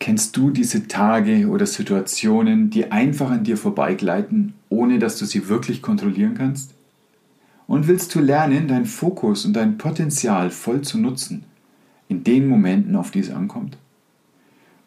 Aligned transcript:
Kennst 0.00 0.36
du 0.36 0.50
diese 0.50 0.86
Tage 0.86 1.48
oder 1.48 1.66
Situationen, 1.66 2.70
die 2.70 2.92
einfach 2.92 3.30
an 3.30 3.44
dir 3.44 3.56
vorbeigleiten, 3.56 4.54
ohne 4.68 4.98
dass 4.98 5.18
du 5.18 5.24
sie 5.24 5.48
wirklich 5.48 5.82
kontrollieren 5.82 6.34
kannst? 6.34 6.74
Und 7.66 7.88
willst 7.88 8.14
du 8.14 8.20
lernen, 8.20 8.68
deinen 8.68 8.86
Fokus 8.86 9.44
und 9.44 9.54
dein 9.54 9.76
Potenzial 9.76 10.50
voll 10.50 10.82
zu 10.82 10.98
nutzen, 10.98 11.44
in 12.08 12.24
den 12.24 12.46
Momenten, 12.46 12.96
auf 12.96 13.10
die 13.10 13.20
es 13.20 13.30
ankommt? 13.30 13.76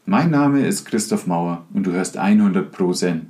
Mein 0.05 0.31
Name 0.31 0.65
ist 0.65 0.85
Christoph 0.85 1.27
Mauer 1.27 1.65
und 1.73 1.85
du 1.85 1.91
hörst 1.91 2.17
100 2.17 2.71
Pro 2.71 2.93
Zen. 2.93 3.27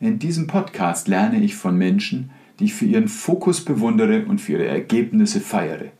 In 0.00 0.18
diesem 0.18 0.46
Podcast 0.46 1.08
lerne 1.08 1.40
ich 1.42 1.54
von 1.54 1.78
Menschen, 1.78 2.30
die 2.58 2.64
ich 2.64 2.74
für 2.74 2.86
ihren 2.86 3.08
Fokus 3.08 3.64
bewundere 3.64 4.24
und 4.26 4.40
für 4.40 4.52
ihre 4.52 4.66
Ergebnisse 4.66 5.40
feiere. 5.40 5.92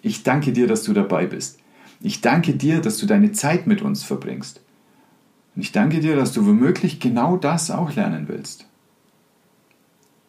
Ich 0.00 0.22
danke 0.22 0.52
dir, 0.52 0.66
dass 0.66 0.84
du 0.84 0.92
dabei 0.92 1.26
bist. 1.26 1.58
Ich 2.02 2.20
danke 2.20 2.54
dir, 2.54 2.80
dass 2.80 2.98
du 2.98 3.06
deine 3.06 3.32
Zeit 3.32 3.66
mit 3.66 3.80
uns 3.80 4.02
verbringst. 4.02 4.60
Und 5.54 5.62
ich 5.62 5.70
danke 5.70 6.00
dir, 6.00 6.16
dass 6.16 6.32
du 6.32 6.44
womöglich 6.46 6.98
genau 6.98 7.36
das 7.36 7.70
auch 7.70 7.94
lernen 7.94 8.26
willst. 8.26 8.66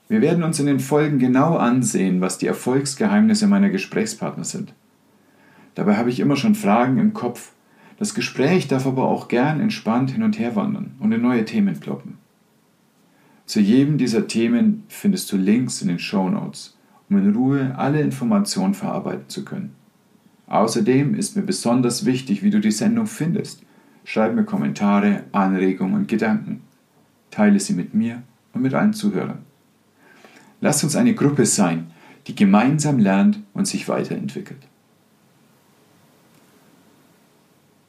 Wir 0.08 0.22
werden 0.22 0.44
uns 0.44 0.60
in 0.60 0.68
den 0.68 0.80
Folgen 0.80 1.18
genau 1.18 1.56
ansehen, 1.56 2.22
was 2.22 2.38
die 2.38 2.46
Erfolgsgeheimnisse 2.46 3.48
meiner 3.48 3.70
Gesprächspartner 3.70 4.44
sind. 4.44 4.74
Dabei 5.74 5.98
habe 5.98 6.10
ich 6.10 6.20
immer 6.20 6.36
schon 6.36 6.54
Fragen 6.54 7.00
im 7.00 7.14
Kopf. 7.14 7.54
Das 7.98 8.14
Gespräch 8.14 8.68
darf 8.68 8.86
aber 8.86 9.08
auch 9.08 9.28
gern 9.28 9.60
entspannt 9.60 10.12
hin 10.12 10.22
und 10.22 10.38
her 10.38 10.56
wandern 10.56 10.96
und 11.00 11.12
in 11.12 11.22
neue 11.22 11.46
Themen 11.46 11.80
ploppen. 11.80 12.18
Zu 13.46 13.60
jedem 13.60 13.98
dieser 13.98 14.28
Themen 14.28 14.84
findest 14.88 15.32
du 15.32 15.38
Links 15.38 15.82
in 15.82 15.88
den 15.88 16.00
Show 16.00 16.30
Notes, 16.30 16.78
um 17.10 17.18
in 17.18 17.34
Ruhe 17.34 17.74
alle 17.78 18.02
Informationen 18.02 18.74
verarbeiten 18.74 19.30
zu 19.30 19.44
können. 19.44 19.76
Außerdem 20.54 21.16
ist 21.16 21.36
mir 21.36 21.42
besonders 21.42 22.06
wichtig, 22.06 22.44
wie 22.44 22.52
du 22.52 22.60
die 22.60 22.70
Sendung 22.70 23.08
findest. 23.08 23.64
Schreib 24.06 24.36
mir 24.36 24.44
Kommentare, 24.44 25.24
Anregungen 25.32 25.96
und 25.96 26.08
Gedanken. 26.08 26.62
Teile 27.32 27.60
sie 27.60 27.74
mit 27.74 27.96
mir 27.96 28.22
und 28.54 28.62
mit 28.62 28.76
allen 28.76 28.94
Zuhörern. 28.94 29.40
Lass 30.62 30.84
uns 30.84 30.96
eine 30.96 31.16
Gruppe 31.16 31.48
sein, 31.48 31.88
die 32.28 32.36
gemeinsam 32.36 33.00
lernt 33.00 33.40
und 33.56 33.68
sich 33.68 33.90
weiterentwickelt. 33.90 34.62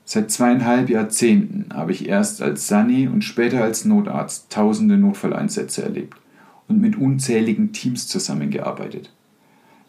Seit 0.06 0.30
zweieinhalb 0.30 0.88
Jahrzehnten 0.88 1.66
habe 1.70 1.92
ich 1.92 2.08
erst 2.08 2.40
als 2.40 2.66
Sani 2.66 3.08
und 3.08 3.24
später 3.24 3.62
als 3.62 3.84
Notarzt 3.84 4.50
tausende 4.50 4.96
Notfalleinsätze 4.96 5.82
erlebt 5.82 6.16
und 6.68 6.80
mit 6.80 6.96
unzähligen 6.96 7.74
Teams 7.74 8.08
zusammengearbeitet. 8.08 9.12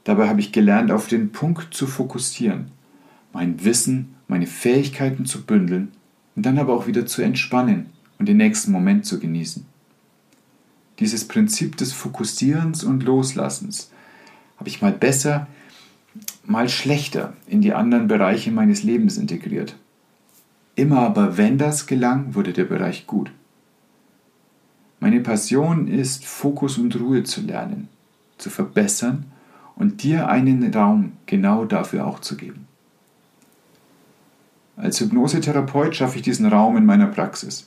Dabei 0.06 0.30
habe 0.30 0.39
ich 0.39 0.53
gelernt, 0.53 0.92
auf 0.92 1.08
den 1.08 1.31
Punkt 1.31 1.73
zu 1.73 1.88
fokussieren, 1.88 2.72
mein 3.34 3.66
Wissen, 3.66 4.16
meine 4.28 4.47
Fähigkeiten 4.47 5.25
zu 5.25 5.44
bündeln 5.45 5.92
und 6.36 6.45
dann 6.45 6.59
aber 6.59 6.73
auch 6.73 6.88
wieder 6.88 7.06
zu 7.06 7.22
entspannen 7.22 7.88
und 8.20 8.30
den 8.30 8.38
nächsten 8.38 8.72
Moment 8.72 9.06
zu 9.06 9.20
genießen. 9.20 9.66
Dieses 11.00 11.28
Prinzip 11.28 11.75
des 11.75 11.92
Fokussierens 11.92 12.84
und 12.84 13.03
Loslassens 13.03 13.92
habe 14.58 14.70
ich 14.70 14.81
mal 14.81 14.94
besser, 14.94 15.47
mal 16.45 16.69
schlechter 16.69 17.34
in 17.47 17.62
die 17.62 17.73
anderen 17.73 18.08
Bereiche 18.08 18.52
meines 18.52 18.84
Lebens 18.84 19.17
integriert. 19.17 19.75
Immer 20.75 21.00
aber, 21.00 21.38
wenn 21.38 21.58
das 21.58 21.88
gelang, 21.88 22.36
wurde 22.36 22.53
der 22.53 22.66
Bereich 22.66 23.08
gut. 23.08 23.31
Meine 25.00 25.22
Passion 25.22 25.88
ist, 25.88 26.25
Fokus 26.25 26.78
und 26.78 26.95
Ruhe 27.00 27.23
zu 27.23 27.42
lernen, 27.42 27.90
zu 28.38 28.50
verbessern 28.50 29.25
und 29.76 30.04
dir 30.04 30.28
einen 30.30 30.73
Raum 30.73 31.14
genau 31.26 31.66
dafür 31.66 32.08
auch 32.08 32.20
zu 32.20 32.38
geben. 32.38 32.68
Als 34.78 35.00
Hypnosetherapeut 35.00 35.95
schaffe 35.95 36.18
ich 36.18 36.23
diesen 36.23 36.48
Raum 36.48 36.76
in 36.78 36.86
meiner 36.86 37.08
Praxis. 37.08 37.66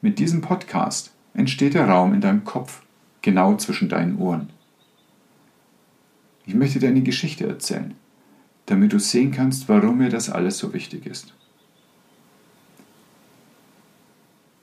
Mit 0.00 0.18
diesem 0.18 0.40
Podcast 0.40 1.12
entsteht 1.34 1.74
der 1.74 1.88
Raum 1.88 2.14
in 2.14 2.20
deinem 2.20 2.44
Kopf, 2.44 2.82
genau 3.22 3.56
zwischen 3.56 3.88
deinen 3.88 4.18
Ohren. 4.18 4.50
Ich 6.46 6.54
möchte 6.54 6.78
dir 6.78 6.88
eine 6.88 7.02
Geschichte 7.02 7.46
erzählen, 7.46 7.94
damit 8.66 8.92
du 8.92 8.98
sehen 8.98 9.30
kannst, 9.30 9.68
warum 9.68 9.98
mir 9.98 10.08
das 10.08 10.30
alles 10.30 10.58
so 10.58 10.72
wichtig 10.72 11.06
ist. 11.06 11.34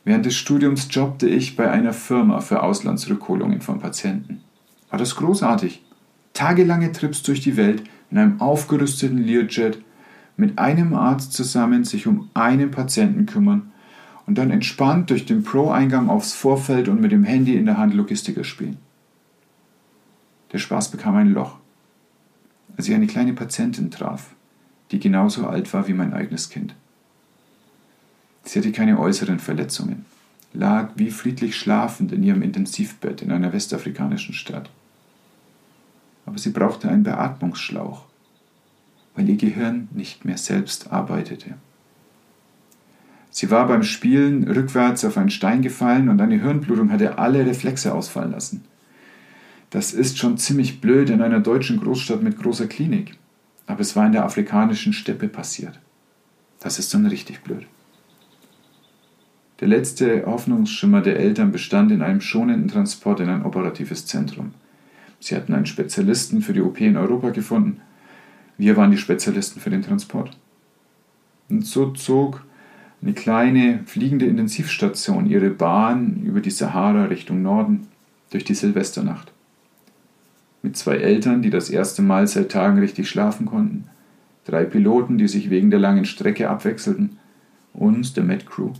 Während 0.03 0.25
des 0.25 0.35
Studiums 0.35 0.87
jobbte 0.91 1.27
ich 1.27 1.55
bei 1.55 1.69
einer 1.69 1.93
Firma 1.93 2.39
für 2.41 2.61
Auslandsrückholungen 2.61 3.61
von 3.61 3.79
Patienten. 3.79 4.41
War 4.89 4.99
das 4.99 5.15
großartig? 5.15 5.84
Tagelange 6.35 6.91
Trips 6.91 7.23
durch 7.23 7.41
die 7.41 7.57
Welt 7.57 7.83
in 8.11 8.19
einem 8.19 8.39
aufgerüsteten 8.39 9.17
Learjet 9.17 9.79
mit 10.37 10.59
einem 10.59 10.93
Arzt 10.93 11.33
zusammen 11.33 11.85
sich 11.85 12.05
um 12.05 12.29
einen 12.33 12.69
Patienten 12.69 13.25
kümmern 13.25 13.71
und 14.27 14.37
dann 14.37 14.51
entspannt 14.51 15.09
durch 15.09 15.25
den 15.25 15.43
Pro-Eingang 15.43 16.09
aufs 16.09 16.33
Vorfeld 16.33 16.89
und 16.89 17.01
mit 17.01 17.11
dem 17.11 17.23
Handy 17.23 17.55
in 17.55 17.65
der 17.65 17.77
Hand 17.77 17.93
Logistiker 17.93 18.43
spielen. 18.43 18.77
Der 20.51 20.57
Spaß 20.57 20.91
bekam 20.91 21.15
ein 21.15 21.33
Loch, 21.33 21.57
als 22.75 22.87
ich 22.87 22.93
eine 22.93 23.07
kleine 23.07 23.33
Patientin 23.33 23.89
traf, 23.89 24.35
die 24.91 24.99
genauso 24.99 25.47
alt 25.47 25.73
war 25.73 25.87
wie 25.87 25.93
mein 25.93 26.13
eigenes 26.13 26.49
Kind. 26.49 26.75
Sie 28.43 28.59
hatte 28.59 28.71
keine 28.71 28.99
äußeren 28.99 29.39
Verletzungen, 29.39 30.05
lag 30.53 30.89
wie 30.95 31.11
friedlich 31.11 31.55
schlafend 31.55 32.11
in 32.11 32.23
ihrem 32.23 32.41
Intensivbett 32.41 33.21
in 33.21 33.31
einer 33.31 33.53
westafrikanischen 33.53 34.33
Stadt 34.33 34.69
aber 36.25 36.37
sie 36.37 36.51
brauchte 36.51 36.89
einen 36.89 37.03
Beatmungsschlauch, 37.03 38.05
weil 39.15 39.29
ihr 39.29 39.37
Gehirn 39.37 39.87
nicht 39.91 40.25
mehr 40.25 40.37
selbst 40.37 40.91
arbeitete. 40.91 41.55
Sie 43.29 43.51
war 43.51 43.67
beim 43.67 43.83
Spielen 43.83 44.49
rückwärts 44.49 45.03
auf 45.03 45.17
einen 45.17 45.29
Stein 45.29 45.61
gefallen 45.61 46.07
und 46.09 46.21
eine 46.21 46.41
Hirnblutung 46.41 46.91
hatte 46.91 47.17
alle 47.17 47.45
Reflexe 47.45 47.93
ausfallen 47.93 48.31
lassen. 48.31 48.63
Das 49.71 49.91
ist 49.93 50.17
schon 50.17 50.37
ziemlich 50.37 50.79
blöd 50.79 51.09
in 51.09 51.21
einer 51.21 51.41
deutschen 51.41 51.81
Großstadt 51.81 52.23
mit 52.23 52.39
großer 52.39 52.67
Klinik, 52.67 53.17
aber 53.67 53.81
es 53.81 53.95
war 53.95 54.05
in 54.05 54.13
der 54.13 54.23
afrikanischen 54.23 54.93
Steppe 54.93 55.27
passiert. 55.27 55.79
Das 56.61 56.79
ist 56.79 56.93
dann 56.93 57.05
richtig 57.05 57.41
blöd. 57.43 57.67
Der 59.59 59.67
letzte 59.67 60.25
Hoffnungsschimmer 60.25 61.01
der 61.01 61.19
Eltern 61.19 61.51
bestand 61.51 61.91
in 61.91 62.01
einem 62.01 62.21
schonenden 62.21 62.69
Transport 62.69 63.19
in 63.19 63.29
ein 63.29 63.43
operatives 63.43 64.05
Zentrum. 64.05 64.53
Sie 65.25 65.35
hatten 65.35 65.55
einen 65.55 65.65
Spezialisten 65.65 66.43
für 66.43 66.53
die 66.53 66.61
OP 66.61 66.79
in 66.79 66.97
Europa 66.97 67.31
gefunden. 67.31 67.81
Wir 68.59 68.77
waren 68.77 68.91
die 68.91 68.97
Spezialisten 68.99 69.59
für 69.59 69.71
den 69.71 69.81
Transport. 69.81 70.37
Und 71.49 71.65
so 71.65 71.89
zog 71.93 72.45
eine 73.01 73.13
kleine 73.13 73.79
fliegende 73.87 74.27
Intensivstation 74.27 75.25
ihre 75.27 75.49
Bahn 75.49 76.21
über 76.23 76.41
die 76.41 76.51
Sahara 76.51 77.05
Richtung 77.05 77.41
Norden 77.41 77.87
durch 78.29 78.43
die 78.43 78.53
Silvesternacht. 78.53 79.31
Mit 80.61 80.77
zwei 80.77 80.97
Eltern, 80.97 81.41
die 81.41 81.49
das 81.49 81.71
erste 81.71 82.03
Mal 82.03 82.27
seit 82.27 82.51
Tagen 82.51 82.77
richtig 82.77 83.09
schlafen 83.09 83.47
konnten, 83.47 83.85
drei 84.45 84.63
Piloten, 84.63 85.17
die 85.17 85.27
sich 85.27 85.49
wegen 85.49 85.71
der 85.71 85.79
langen 85.79 86.05
Strecke 86.05 86.51
abwechselten, 86.51 87.17
uns, 87.73 88.13
der 88.13 88.25
Med 88.25 88.45
Crew. 88.45 88.73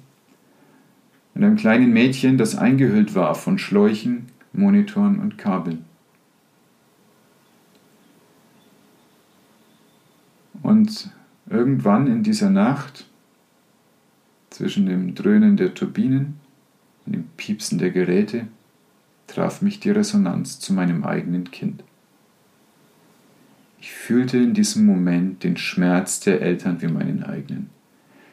Und 1.34 1.44
einem 1.44 1.56
kleinen 1.56 1.92
Mädchen, 1.92 2.38
das 2.38 2.56
eingehüllt 2.56 3.16
war 3.16 3.34
von 3.34 3.58
Schläuchen, 3.58 4.28
Monitoren 4.54 5.18
und 5.18 5.40
Kabeln. 5.40 5.86
Und 10.66 11.12
irgendwann 11.48 12.08
in 12.08 12.24
dieser 12.24 12.50
Nacht, 12.50 13.06
zwischen 14.50 14.88
dem 14.88 15.14
Dröhnen 15.14 15.58
der 15.58 15.76
Turbinen 15.76 16.40
und 17.06 17.14
dem 17.14 17.26
Piepsen 17.38 17.78
der 17.78 17.92
Geräte, 17.92 18.48
traf 19.28 19.62
mich 19.62 19.80
die 19.80 19.92
Resonanz 19.92 20.59
zu 20.59 20.74
meinem 20.74 21.03
eigenen 21.03 21.52
Kind. 21.52 21.84
Ich 23.80 23.92
fühlte 23.92 24.40
in 24.40 24.56
diesem 24.56 24.88
Moment 24.88 25.44
den 25.44 25.56
Schmerz 25.56 26.20
der 26.22 26.42
Eltern 26.42 26.82
wie 26.82 26.88
meinen 26.88 27.22
eigenen. 27.22 27.70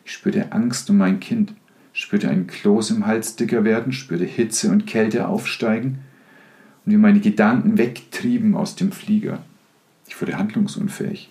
Ich 0.06 0.12
spürte 0.12 0.52
Angst 0.52 0.88
um 0.88 0.96
mein 0.96 1.20
Kind, 1.20 1.52
spürte 1.92 2.30
einen 2.30 2.46
Kloß 2.46 2.92
im 2.92 3.06
Hals 3.06 3.36
dicker 3.36 3.62
werden, 3.64 3.92
spürte 3.92 4.24
Hitze 4.24 4.70
und 4.70 4.86
Kälte 4.86 5.28
aufsteigen 5.28 5.98
und 6.86 6.92
wie 6.92 6.96
meine 6.96 7.20
Gedanken 7.20 7.76
wegtrieben 7.76 8.56
aus 8.56 8.74
dem 8.74 8.90
Flieger. 8.90 9.42
Ich 10.08 10.18
wurde 10.18 10.38
handlungsunfähig. 10.38 11.28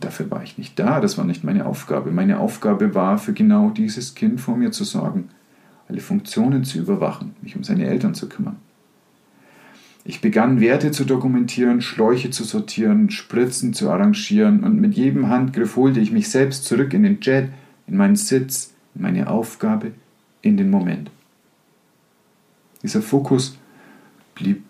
Dafür 0.00 0.30
war 0.30 0.42
ich 0.42 0.58
nicht 0.58 0.78
da, 0.78 1.00
das 1.00 1.18
war 1.18 1.24
nicht 1.24 1.44
meine 1.44 1.66
Aufgabe. 1.66 2.10
Meine 2.10 2.38
Aufgabe 2.38 2.94
war, 2.94 3.18
für 3.18 3.32
genau 3.32 3.70
dieses 3.70 4.14
Kind 4.14 4.40
vor 4.40 4.56
mir 4.56 4.72
zu 4.72 4.84
sorgen, 4.84 5.28
alle 5.88 6.00
Funktionen 6.00 6.64
zu 6.64 6.78
überwachen, 6.78 7.34
mich 7.42 7.56
um 7.56 7.64
seine 7.64 7.86
Eltern 7.86 8.14
zu 8.14 8.28
kümmern. 8.28 8.56
Ich 10.04 10.20
begann 10.20 10.60
Werte 10.60 10.92
zu 10.92 11.04
dokumentieren, 11.04 11.80
Schläuche 11.80 12.30
zu 12.30 12.44
sortieren, 12.44 13.10
Spritzen 13.10 13.74
zu 13.74 13.90
arrangieren 13.90 14.62
und 14.62 14.80
mit 14.80 14.94
jedem 14.94 15.28
Handgriff 15.28 15.74
holte 15.74 15.98
ich 15.98 16.12
mich 16.12 16.28
selbst 16.28 16.64
zurück 16.64 16.94
in 16.94 17.02
den 17.02 17.18
Jet, 17.20 17.50
in 17.88 17.96
meinen 17.96 18.14
Sitz, 18.14 18.72
in 18.94 19.02
meine 19.02 19.28
Aufgabe, 19.28 19.92
in 20.42 20.56
den 20.56 20.70
Moment. 20.70 21.10
Dieser 22.84 23.02
Fokus 23.02 23.58
blieb 24.36 24.62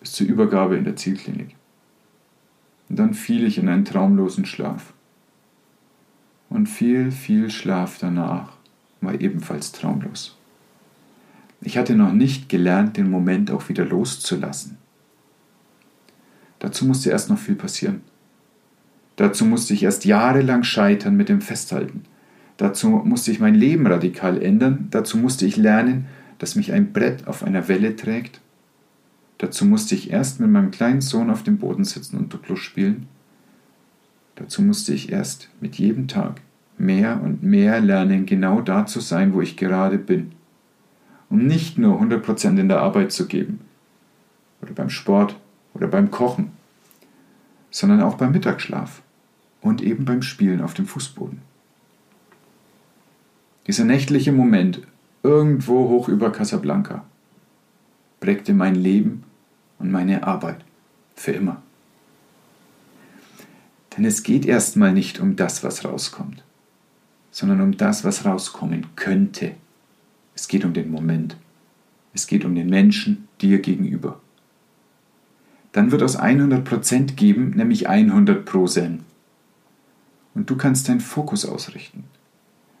bis 0.00 0.12
zur 0.12 0.26
Übergabe 0.26 0.76
in 0.76 0.84
der 0.84 0.96
Zielklinik. 0.96 1.56
Und 2.88 2.98
dann 2.98 3.14
fiel 3.14 3.44
ich 3.44 3.58
in 3.58 3.68
einen 3.68 3.84
traumlosen 3.84 4.46
Schlaf. 4.46 4.92
Und 6.48 6.68
viel, 6.68 7.10
viel 7.10 7.50
Schlaf 7.50 7.98
danach 7.98 8.52
war 9.00 9.20
ebenfalls 9.20 9.72
traumlos. 9.72 10.36
Ich 11.60 11.78
hatte 11.78 11.94
noch 11.94 12.12
nicht 12.12 12.48
gelernt, 12.48 12.96
den 12.96 13.10
Moment 13.10 13.50
auch 13.50 13.68
wieder 13.68 13.84
loszulassen. 13.84 14.76
Dazu 16.58 16.84
musste 16.84 17.10
erst 17.10 17.30
noch 17.30 17.38
viel 17.38 17.54
passieren. 17.54 18.02
Dazu 19.16 19.44
musste 19.44 19.74
ich 19.74 19.82
erst 19.82 20.04
jahrelang 20.04 20.62
scheitern 20.62 21.16
mit 21.16 21.28
dem 21.28 21.40
Festhalten. 21.40 22.04
Dazu 22.56 22.88
musste 22.88 23.30
ich 23.30 23.40
mein 23.40 23.54
Leben 23.54 23.86
radikal 23.86 24.40
ändern. 24.42 24.88
Dazu 24.90 25.16
musste 25.18 25.46
ich 25.46 25.56
lernen, 25.56 26.06
dass 26.38 26.56
mich 26.56 26.72
ein 26.72 26.92
Brett 26.92 27.26
auf 27.26 27.42
einer 27.42 27.68
Welle 27.68 27.96
trägt. 27.96 28.40
Dazu 29.38 29.64
musste 29.64 29.94
ich 29.94 30.10
erst 30.10 30.40
mit 30.40 30.50
meinem 30.50 30.70
kleinen 30.70 31.00
Sohn 31.00 31.30
auf 31.30 31.42
dem 31.42 31.58
Boden 31.58 31.84
sitzen 31.84 32.18
und 32.18 32.32
Duplo 32.32 32.56
spielen. 32.56 33.08
Dazu 34.36 34.62
musste 34.62 34.94
ich 34.94 35.12
erst 35.12 35.48
mit 35.60 35.76
jedem 35.76 36.08
Tag 36.08 36.40
mehr 36.78 37.20
und 37.22 37.42
mehr 37.42 37.80
lernen, 37.80 38.26
genau 38.26 38.60
da 38.60 38.86
zu 38.86 39.00
sein, 39.00 39.32
wo 39.32 39.40
ich 39.40 39.56
gerade 39.56 39.98
bin. 39.98 40.32
Um 41.30 41.46
nicht 41.46 41.78
nur 41.78 42.00
100% 42.00 42.58
in 42.58 42.68
der 42.68 42.80
Arbeit 42.80 43.12
zu 43.12 43.26
geben 43.26 43.60
oder 44.62 44.72
beim 44.72 44.90
Sport 44.90 45.36
oder 45.72 45.88
beim 45.88 46.10
Kochen, 46.10 46.52
sondern 47.70 48.02
auch 48.02 48.14
beim 48.14 48.32
Mittagsschlaf 48.32 49.02
und 49.60 49.82
eben 49.82 50.04
beim 50.04 50.22
Spielen 50.22 50.60
auf 50.60 50.74
dem 50.74 50.86
Fußboden. 50.86 51.42
Dieser 53.66 53.84
nächtliche 53.84 54.30
Moment 54.30 54.82
irgendwo 55.22 55.88
hoch 55.88 56.08
über 56.08 56.30
Casablanca 56.30 57.04
prägte 58.20 58.52
mein 58.52 58.74
Leben 58.74 59.23
und 59.78 59.90
meine 59.90 60.26
Arbeit 60.26 60.64
für 61.14 61.32
immer. 61.32 61.62
Denn 63.96 64.04
es 64.04 64.22
geht 64.22 64.44
erstmal 64.44 64.92
nicht 64.92 65.20
um 65.20 65.36
das, 65.36 65.62
was 65.62 65.84
rauskommt, 65.84 66.42
sondern 67.30 67.60
um 67.60 67.76
das, 67.76 68.04
was 68.04 68.24
rauskommen 68.24 68.86
könnte. 68.96 69.52
Es 70.34 70.48
geht 70.48 70.64
um 70.64 70.72
den 70.72 70.90
Moment. 70.90 71.36
Es 72.12 72.26
geht 72.26 72.44
um 72.44 72.54
den 72.54 72.68
Menschen 72.68 73.28
dir 73.40 73.60
gegenüber 73.60 74.20
dann 75.74 75.90
wird 75.90 76.04
aus 76.04 76.16
100% 76.18 77.14
geben, 77.14 77.50
nämlich 77.50 77.88
100 77.88 78.44
Pro 78.44 78.68
Zen. 78.68 79.00
Und 80.32 80.48
du 80.48 80.56
kannst 80.56 80.88
deinen 80.88 81.00
Fokus 81.00 81.44
ausrichten. 81.44 82.04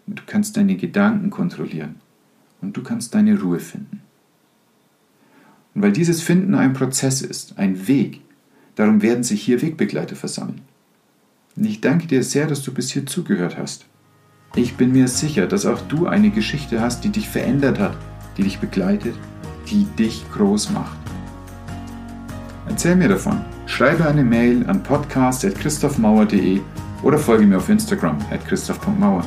Und 0.06 0.20
du 0.20 0.22
kannst 0.24 0.56
deine 0.56 0.76
Gedanken 0.76 1.30
kontrollieren. 1.30 1.96
Und 2.60 2.76
du 2.76 2.84
kannst 2.84 3.12
deine 3.12 3.40
Ruhe 3.40 3.58
finden. 3.58 4.00
Und 5.74 5.82
weil 5.82 5.92
dieses 5.92 6.22
Finden 6.22 6.54
ein 6.54 6.72
Prozess 6.72 7.22
ist, 7.22 7.58
ein 7.58 7.86
Weg, 7.88 8.20
darum 8.76 9.02
werden 9.02 9.24
sich 9.24 9.42
hier 9.42 9.60
Wegbegleiter 9.60 10.16
versammeln. 10.16 10.60
Und 11.56 11.64
ich 11.64 11.80
danke 11.80 12.06
dir 12.06 12.22
sehr, 12.22 12.46
dass 12.46 12.62
du 12.62 12.72
bis 12.72 12.90
hier 12.90 13.06
zugehört 13.06 13.56
hast. 13.56 13.86
Ich 14.56 14.76
bin 14.76 14.92
mir 14.92 15.08
sicher, 15.08 15.46
dass 15.46 15.66
auch 15.66 15.80
du 15.82 16.06
eine 16.06 16.30
Geschichte 16.30 16.80
hast, 16.80 17.02
die 17.04 17.10
dich 17.10 17.28
verändert 17.28 17.78
hat, 17.78 17.96
die 18.36 18.44
dich 18.44 18.58
begleitet, 18.58 19.14
die 19.68 19.84
dich 19.98 20.24
groß 20.32 20.70
macht. 20.70 20.96
Erzähl 22.68 22.96
mir 22.96 23.08
davon. 23.08 23.44
Schreibe 23.66 24.06
eine 24.06 24.22
Mail 24.22 24.64
an 24.66 24.82
podcast.christophmauer.de 24.82 26.60
oder 27.02 27.18
folge 27.18 27.46
mir 27.46 27.56
auf 27.56 27.68
Instagram 27.68 28.18
at 28.30 28.46
christoph.mauer. 28.46 29.26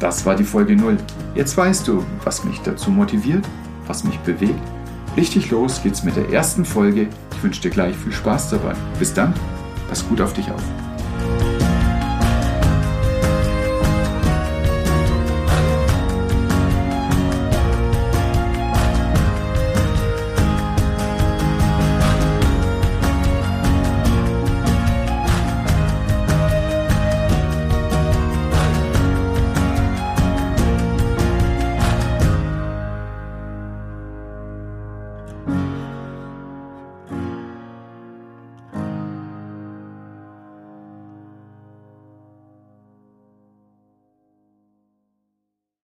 Das 0.00 0.26
war 0.26 0.36
die 0.36 0.44
Folge 0.44 0.76
0. 0.76 0.98
Jetzt 1.34 1.56
weißt 1.56 1.88
du, 1.88 2.04
was 2.24 2.44
mich 2.44 2.60
dazu 2.60 2.90
motiviert, 2.90 3.46
was 3.86 4.04
mich 4.04 4.18
bewegt. 4.20 4.60
Richtig 5.16 5.50
los 5.50 5.82
geht's 5.82 6.02
mit 6.02 6.16
der 6.16 6.30
ersten 6.30 6.64
Folge. 6.64 7.08
Ich 7.32 7.42
wünsche 7.42 7.62
dir 7.62 7.70
gleich 7.70 7.96
viel 7.96 8.12
Spaß 8.12 8.50
dabei. 8.50 8.74
Bis 8.98 9.14
dann, 9.14 9.32
pass 9.88 10.06
gut 10.08 10.20
auf 10.20 10.32
dich 10.32 10.50
auf. 10.50 10.62